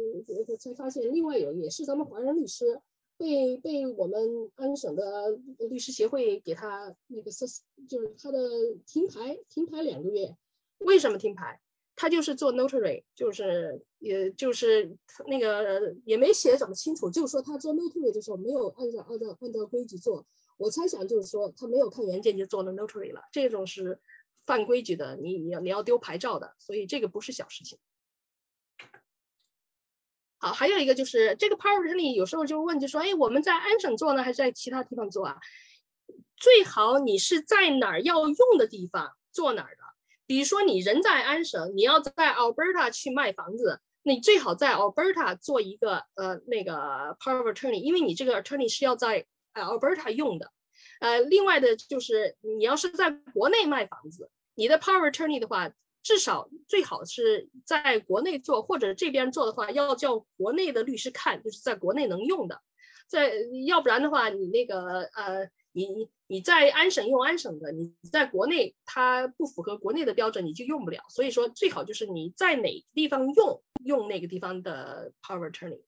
[0.59, 2.79] 才发现另外有也是咱们华人律师
[3.17, 5.37] 被被我们安省的
[5.69, 7.31] 律师协会给他那个
[7.87, 8.47] 就是他的
[8.85, 10.35] 停牌停牌两个月。
[10.79, 11.59] 为什么停牌？
[11.95, 14.95] 他就是做 notary，就是也就是
[15.27, 20.25] 那个也没写怎么清楚，就说他做 notary 的时候没有按照按照按照规矩做。
[20.59, 23.97] 我猜想就是说，他没有看原件就做了 notary 了，这种是
[24.45, 27.79] 犯规矩的，你你要你要丢牌照的，所以这个不是小事情。
[30.37, 35.37] 好，还有一个就是这个 power attorney 有时候就问，就说，哎，我们在安省做呢，还是在其他地方做啊？
[36.35, 39.83] 最好你是在哪儿要用的地方做哪儿的。
[40.25, 49.25] 比如说你人在安省，你要在 Alberta 去卖房子，你最好在 Alberta 做一个呃那个 power attorney，因为你这个 attorney 是要在。
[49.53, 50.51] Alberta 用的，
[50.99, 55.71] 呃，另外的就是你要是在国内卖房子，你的 Power Attorney 的话，
[56.03, 62.61] 至少最好是在国内做，或者这边做的话，要叫国内的律师看，就是在国内能用的，
[63.07, 63.33] 在
[63.65, 71.03] 要不然的话，你那个呃，你你你在安省用安省的，你在国内它不符合国内的标准，你就用不了。
[71.09, 75.81] 所以说，最好就是你在哪地方用，用那个地方的 Power Attorney。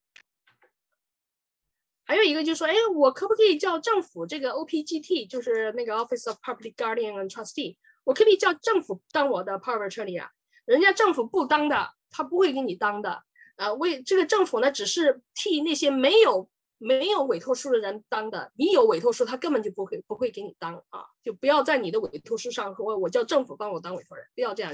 [2.04, 10.30] 还有一个就是说，哎，我可不可以叫政府这个 OPGT，就是那个 Office of Public Guardian and Trustee，我可不可以叫政府当我的 Power Attorney 啊？
[10.64, 13.22] 人家政府不当的，他不会给你当的。
[13.56, 18.50] 啊，为这个政府呢，只是替那些没有没有委托书的人当的。
[18.56, 21.04] 你有委托书，他根本就不会不会给你当啊！
[21.22, 24.72] 就不要在你的委托书上说我叫政府帮我当委托人，不要这样。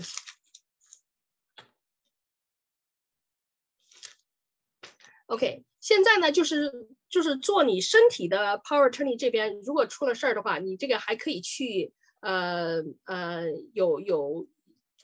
[5.29, 6.73] OK，现在呢，就是
[7.11, 14.49] 就是做你身体的 power attorney 这边，如果出了事儿的话，你这个还可以去呃呃有有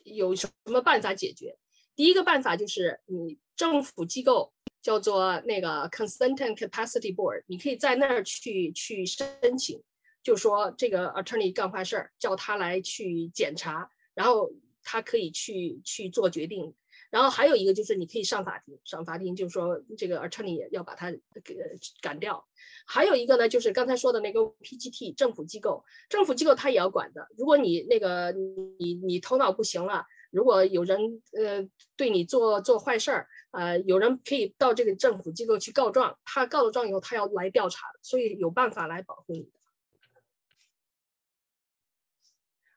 [0.05, 1.59] 有什么办法解决？
[1.95, 9.83] 第一个办法就是你政府机构叫做那个 consent and capacity board，你可以在那儿去去申请，
[10.23, 14.51] 就说这个 attorney 干坏事儿，叫他来去检查，然后
[14.83, 16.75] 他可以去去做决定。
[17.15, 21.13] 然后还有一个就是你可以上法庭，上法庭就是说这个 attorney 要把他
[21.45, 21.57] 给
[22.01, 22.45] 赶掉。
[22.87, 27.29] 还有一个呢，就是刚才说的那个 PGT 政府机构，政府机构他也要管的。
[27.39, 28.35] 如果你那个
[28.81, 31.65] 你你头脑不行了，如果有人呃
[31.97, 39.51] 对你做做坏事儿，呃有人可以到这个政府机构去告状，他告了状以后他要来调查，所以有办法来保护你的。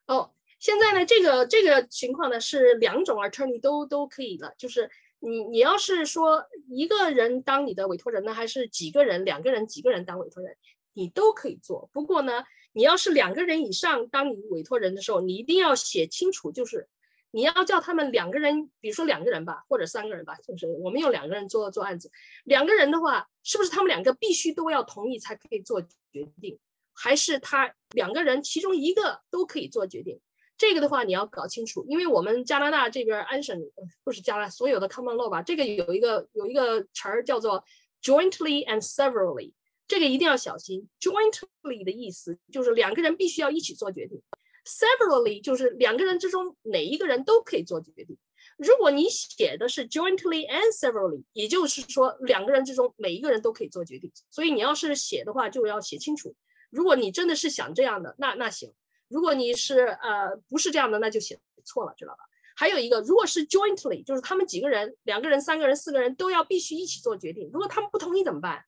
[0.05, 0.36] 哦。
[0.59, 4.89] 现在呢，这个这个情况呢是两种 attorney 都都可以了，就是
[5.19, 10.55] 你你要是说一个人当你的委托人呢，还是几个人、两个人、几个人当委托人，
[10.93, 11.89] 你都可以做。
[11.93, 12.43] 不过呢，
[12.73, 16.87] 你要是两个人以上当你委托人的时候，你一定要写清楚，就是
[17.29, 22.11] 你要叫他们两个人，比如说两个人吧，或者三个人吧，就是我们有两个人做做案子，
[22.45, 26.57] 两个人的话，是不是他们两个必须都要同意才可以做决定，
[26.93, 30.19] 还是他两个人其中一个都可以做决定？
[30.57, 33.59] 这个的话你要搞清楚，因为我们加拿大这边安省
[34.03, 37.63] 不是加拿大所有的 common law 吧，这个有一个有一个词儿叫做
[38.01, 39.53] jointly and severally，
[39.87, 40.89] 这个一定要小心。
[40.99, 44.19] jointly 的意思就是两个人必须要一起做决定
[44.65, 48.17] ，severally 就是两个人之中哪一个人都可以做决定。
[48.57, 54.11] 如果你写的是 jointly and severally，也就是说两个人之中每一个人都可以做决定。
[54.31, 56.35] 所以你要是写的话就要写清楚。
[56.71, 58.73] 如果你真的是想这样的，那那行。
[59.07, 62.19] 如果你是呃不是这样的，那就写错了，知道吧？
[62.55, 67.49] 还有一个，如果是 jointly，就是他们几个人、两个人、三个人、四个人都要必须一起做决定。
[67.53, 68.65] 如果他们不同意怎么办？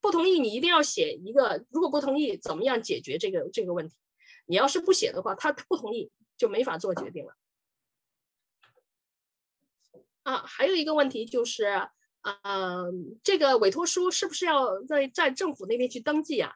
[0.00, 1.64] 不同意，你一定要写一个。
[1.70, 3.96] 如果不同意，怎么样解决这个这个问题？
[4.44, 7.34] 你要是不写的话，他不同意就没法做决定了。
[10.22, 11.88] 啊，还有一个问题就是，
[12.22, 12.92] 呃，
[13.24, 16.52] 这个委托书是不是要在在政府那边去登记啊？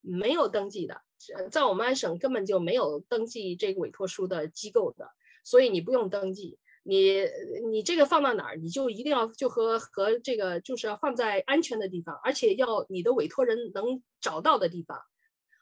[0.00, 1.02] 没有登记的，
[1.50, 5.10] 在我们安省根本就没有登记这个委托书的机构的，
[5.44, 6.58] 所以你不用登记。
[6.84, 7.22] 你
[7.70, 15.00] 你这个放到哪儿，你就一定要就和和这个就是要放在安全的地方，而且要你的委托人能找到的地方，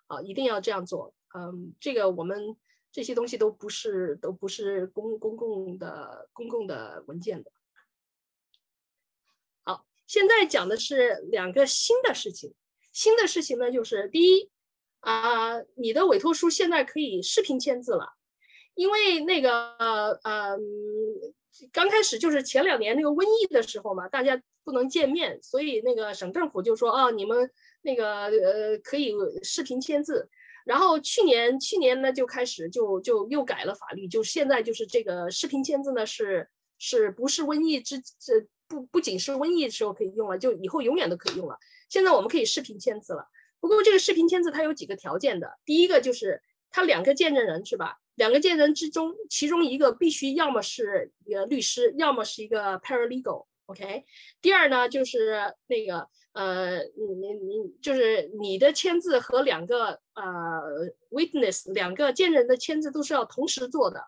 [0.07, 1.15] 啊，一定要这样做。
[1.35, 2.57] 嗯，这个我们
[2.91, 7.53] 这些东西都不是都不是公公共的公共的文件的。
[9.63, 12.55] 好，现在讲的是两个新的事情。
[12.93, 14.51] 新的事情呢，就是第一，
[15.01, 18.15] 啊，你的委托书现在可以视频签字了，
[18.75, 19.77] 因为那个
[20.23, 20.59] 呃，
[21.73, 27.51] 刚开始就是前两年那个瘟疫的时候嘛，大家不能见面，所以那个省政府就说啊，你们
[27.83, 30.29] 那个呃可以视频签字。
[30.67, 36.49] 然后去年去年呢就开始就就又改了法律，就现在就是这个视频签字呢是
[36.79, 41.57] 是不是瘟疫之这不不仅是瘟疫的时候可以用了，就以后永远都可以用了。
[41.89, 43.27] 现在我们可以视频签字了，
[43.61, 45.59] 不过这个视频签字它有几个条件的。
[45.65, 47.99] 第一个就是它两个见证人是吧？
[48.15, 54.05] 两个见证人之中，其中一个必须要么是一个律师，要么是一个 paralegal，OK。
[54.41, 64.05] 第二呢，就是那个呃，你你你就是你的签字和两个呃 witness 两个见证人的签字都是要同时做的。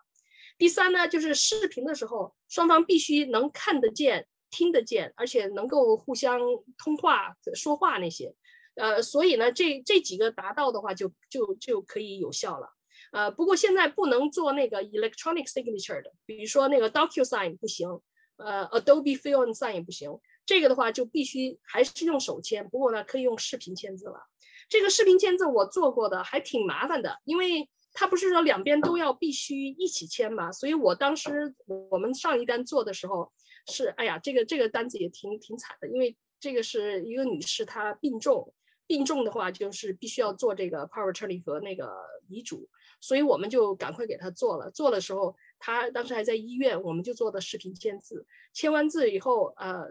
[0.57, 4.27] 第三呢，就是视频的时候，双方必须能看得见。
[4.55, 6.39] 听得见，而且能够互相
[6.77, 8.35] 通话说话那些，
[8.75, 12.69] 呃，所以呢，这这几个达到的话，就就就可以有效了。
[13.11, 17.87] 呃，不过现在不能做那个 electronic signature 的，比如说那个 DocuSign 不行，
[18.37, 20.19] 呃，Adobe Fill and Sign 也不行。
[20.45, 24.19] 这个的话就必须还是用手签，不过呢，可以用视频签字了。
[24.67, 31.53] 这个视频签字我做过的，还挺麻烦的，因为它不是说两边都要必须一起签嘛，所以我当时
[31.89, 33.31] 我们上一单做的时候。
[33.65, 38.53] 是，哎呀，这个这个单子也挺挺惨的，因为这个是一个女士，她病重，
[38.93, 41.91] 病重的话就是必须要做这个 power attorney 和那个
[42.27, 42.69] 遗嘱，
[43.01, 44.69] 所以我们就赶快给他做了。
[44.69, 48.27] 做的时候，他当时还在医院，我们就做的视频签字。
[48.53, 49.87] 签完字以后，呃，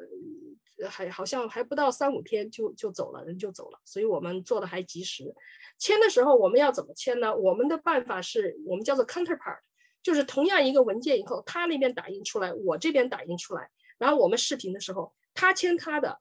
[0.88, 5.34] 还好像还不到三五天就就走了，人就走了，所以我们做的还及时。
[5.78, 7.36] 签的时候我们要怎么签呢？
[7.36, 9.58] 我们的办法是我们叫做 counterpart。
[10.04, 16.20] 就是同样一个文件以后，他那边打印出来，我这边打印出来，然后我们视频的时候，他签他的，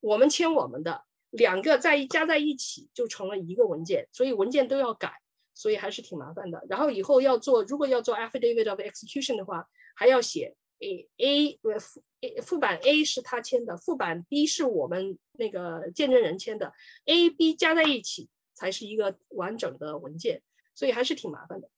[0.00, 5.12] 我们签我们的，两个在加在一起就成了一个文件，所以文件都要改，
[5.54, 6.64] 所以还是挺麻烦的。
[6.68, 12.02] 然后以后要做，如果要做 affidavit of execution 的话，还要写 A A 呃副
[12.42, 16.72] 副版 A 是他签的，副版 B 是我们那个见证人签的
[17.04, 20.42] ，A B 加在一起才是一个完整的文件，
[20.74, 21.68] 所以还是挺麻烦的。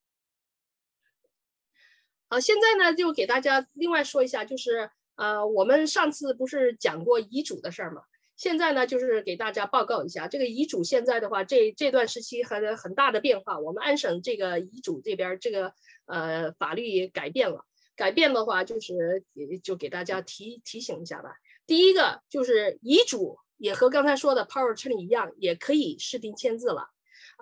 [2.28, 8.02] 好，现在呢就给大家另外说一下，就是呃，我们上次不是讲过遗嘱的事儿吗？
[8.40, 13.58] 现在呢就是给大家报告一下，这个遗嘱现在的话，这这段时期很很大的变化。
[13.58, 15.74] 我们安省这个遗嘱这边这个
[16.06, 17.66] 呃法律也改变了，
[17.96, 21.34] 改变的话就是也就给大家提提醒一下吧。
[21.66, 26.88] 第一个就是遗嘱也和刚才说的 power attorney 一样，也可以视频签字了，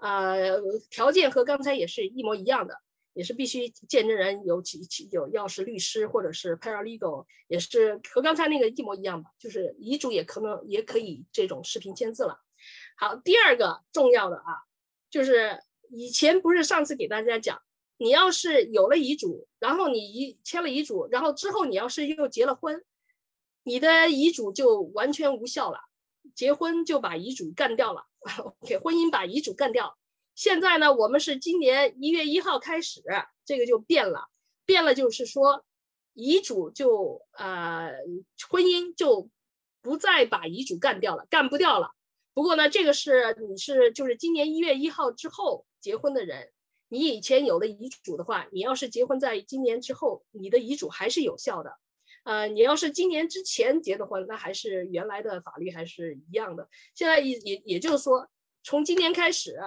[0.03, 2.75] 呃，条件和刚才也是一模一样的。
[3.19, 12.41] 也是必须见证人有其其有要是律师或者是 paralegal，也是和刚才那个一模一样吧，就是遗嘱也可能也可以这种视频签字了。
[12.97, 14.63] 好，第二个重要的啊，
[15.11, 15.59] 就是
[15.91, 17.61] 以前不是上次给大家讲，
[17.97, 22.85] 你要是有了遗嘱，然后你遗签了遗嘱，然后之后你要是又结了婚，
[23.65, 25.81] 你的遗嘱就完全无效了，
[26.37, 28.05] 结婚就把遗嘱干掉了，
[28.65, 29.99] 给婚姻把遗嘱干掉。
[30.39, 33.03] 现在呢，我们是今年一月一号开始，
[33.45, 34.29] 这个就变了，
[34.65, 35.65] 变了，就是说
[36.15, 37.91] 遗嘱就呃
[38.49, 39.29] 婚姻就
[39.83, 41.91] 不再把遗嘱干掉了，干不掉了。
[42.35, 46.53] 不过呢，这个是你是就是今年一月一号之后结婚的人，
[46.87, 51.77] 你以前有了遗嘱的话，你要是结婚在今年之后，你的遗嘱还是有效的。
[52.23, 56.69] 呃，你要是今年之前结的婚，那还是原来的法律还是一样的。
[56.95, 58.29] 现在也也也就是说，
[58.63, 59.59] 从今年开始，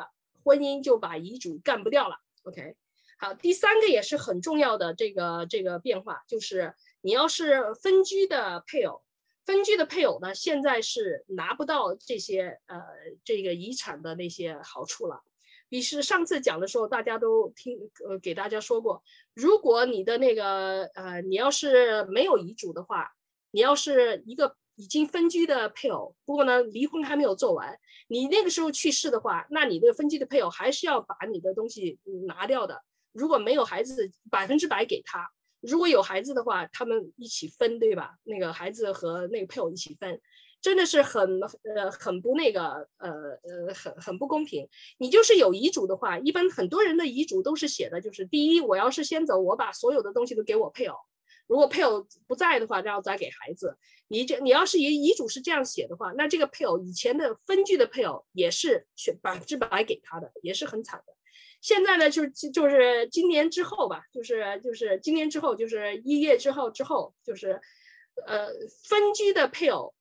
[0.44, 2.16] 婚姻就把遗嘱干不掉了。
[2.44, 2.76] OK，
[3.20, 9.02] 好，第三个也是很重要的这个这个变化，就是你要是分居的配偶。
[9.44, 12.80] 分居的配偶呢，现在是拿不到这些呃
[13.24, 15.24] 这个遗产的那些好处了。
[15.68, 23.14] 比是上次讲的时候，大家都听呃给大家说过，如果你的那个呃你要是没有遗嘱的话，
[23.50, 27.78] 你要是一个已经分居的配偶，不过呢离婚还没有做完，
[28.08, 32.82] 你那个时候去世的话，那你的分居的配偶还是要把你的东西拿掉的。
[33.12, 35.30] 如果没有孩子，百分之百给他。
[35.60, 38.16] 如果有孩子的话，他们一起分，对吧？
[38.24, 40.20] 那个孩子和那个配偶一起分，
[40.62, 41.40] 真的是很
[41.76, 43.12] 呃很不那个呃
[43.44, 44.68] 呃很很不公平。
[44.98, 50.98] 你就是有遗嘱的话，一般很多人的遗嘱都是写的，就是第一，我要是先走，我把所有的东西都给我配偶，
[51.48, 53.78] 如果配偶不在的话，然后再给孩子。
[54.08, 61.14] 你这你要是遗遗嘱是这样写的话，那这个配偶以前的分居的配偶也是选百分之百给他的，也是很惨的。
[61.62, 67.62] 现在呢，就是就是今年之后吧，就是就是今年之后，就是一月之后之后，就是，
[68.26, 68.48] 呃，
[68.90, 69.94] 分居的配偶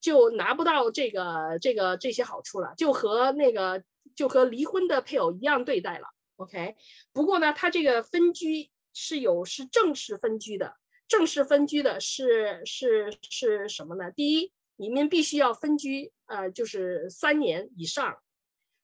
[0.00, 3.82] 就拿不到这个这个这些好处了，就和那个
[4.14, 6.08] 就和离婚的配偶一样对待了。
[6.36, 6.76] OK，
[7.12, 10.76] 不过呢，他这个分居是有是正式分居的，
[11.06, 14.10] 正式分居的是是是什么呢？
[14.10, 18.18] 第一，你们必须要分居，呃，就是三年以上，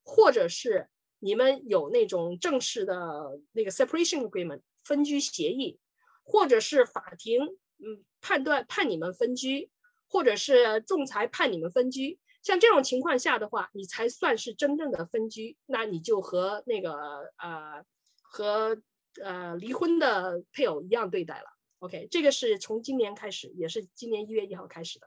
[0.03, 0.89] 或者是。
[1.21, 5.81] 你们有那种正式的那个 separation agreement 分居协议，
[6.23, 7.41] 或者是法庭
[7.79, 9.71] 嗯判断判你们分居，
[10.07, 16.93] 或者是仲裁判你们分居，像这种情况下的话，你才算是真正的分居，那你就和那个
[17.39, 17.83] 呃
[18.21, 18.77] 和
[19.23, 21.47] 呃离婚的配偶一样对待了。
[21.81, 25.07] OK，这个是从今年开始，也是今年一月一号开始的。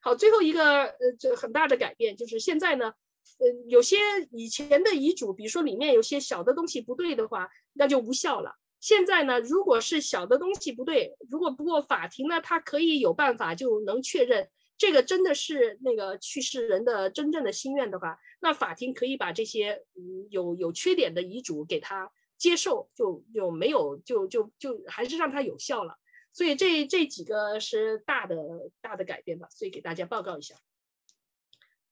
[0.00, 2.92] 好，最后一个呃这很大的改变就是现在呢。
[3.38, 3.96] 呃，有些
[4.32, 8.54] 以前的遗嘱，比如说里面有些小的东西不对的话，那就无效了。
[8.80, 22.12] 现在呢，如果是小的东西不对，如果不过法庭呢，它可以有办法就能确认这个真的是那个去世人的真正的心愿的话，那法庭可以把这些嗯有有缺点的遗嘱给他
[22.44, 25.98] 接受，就就没有就就就还是让它有效了。
[26.30, 28.36] 所以这这几个是大的
[28.82, 30.54] 大的改变吧，所以给大家报告一下。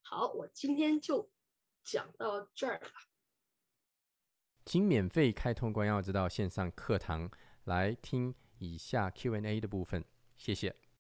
[0.03, 1.31] 好，我今天就
[1.83, 2.91] 讲到这儿了。
[4.67, 7.31] 请免费开通关耀之道线上课堂
[7.65, 10.05] 来听以下 Q&A 的部分，
[10.37, 10.82] 谢谢。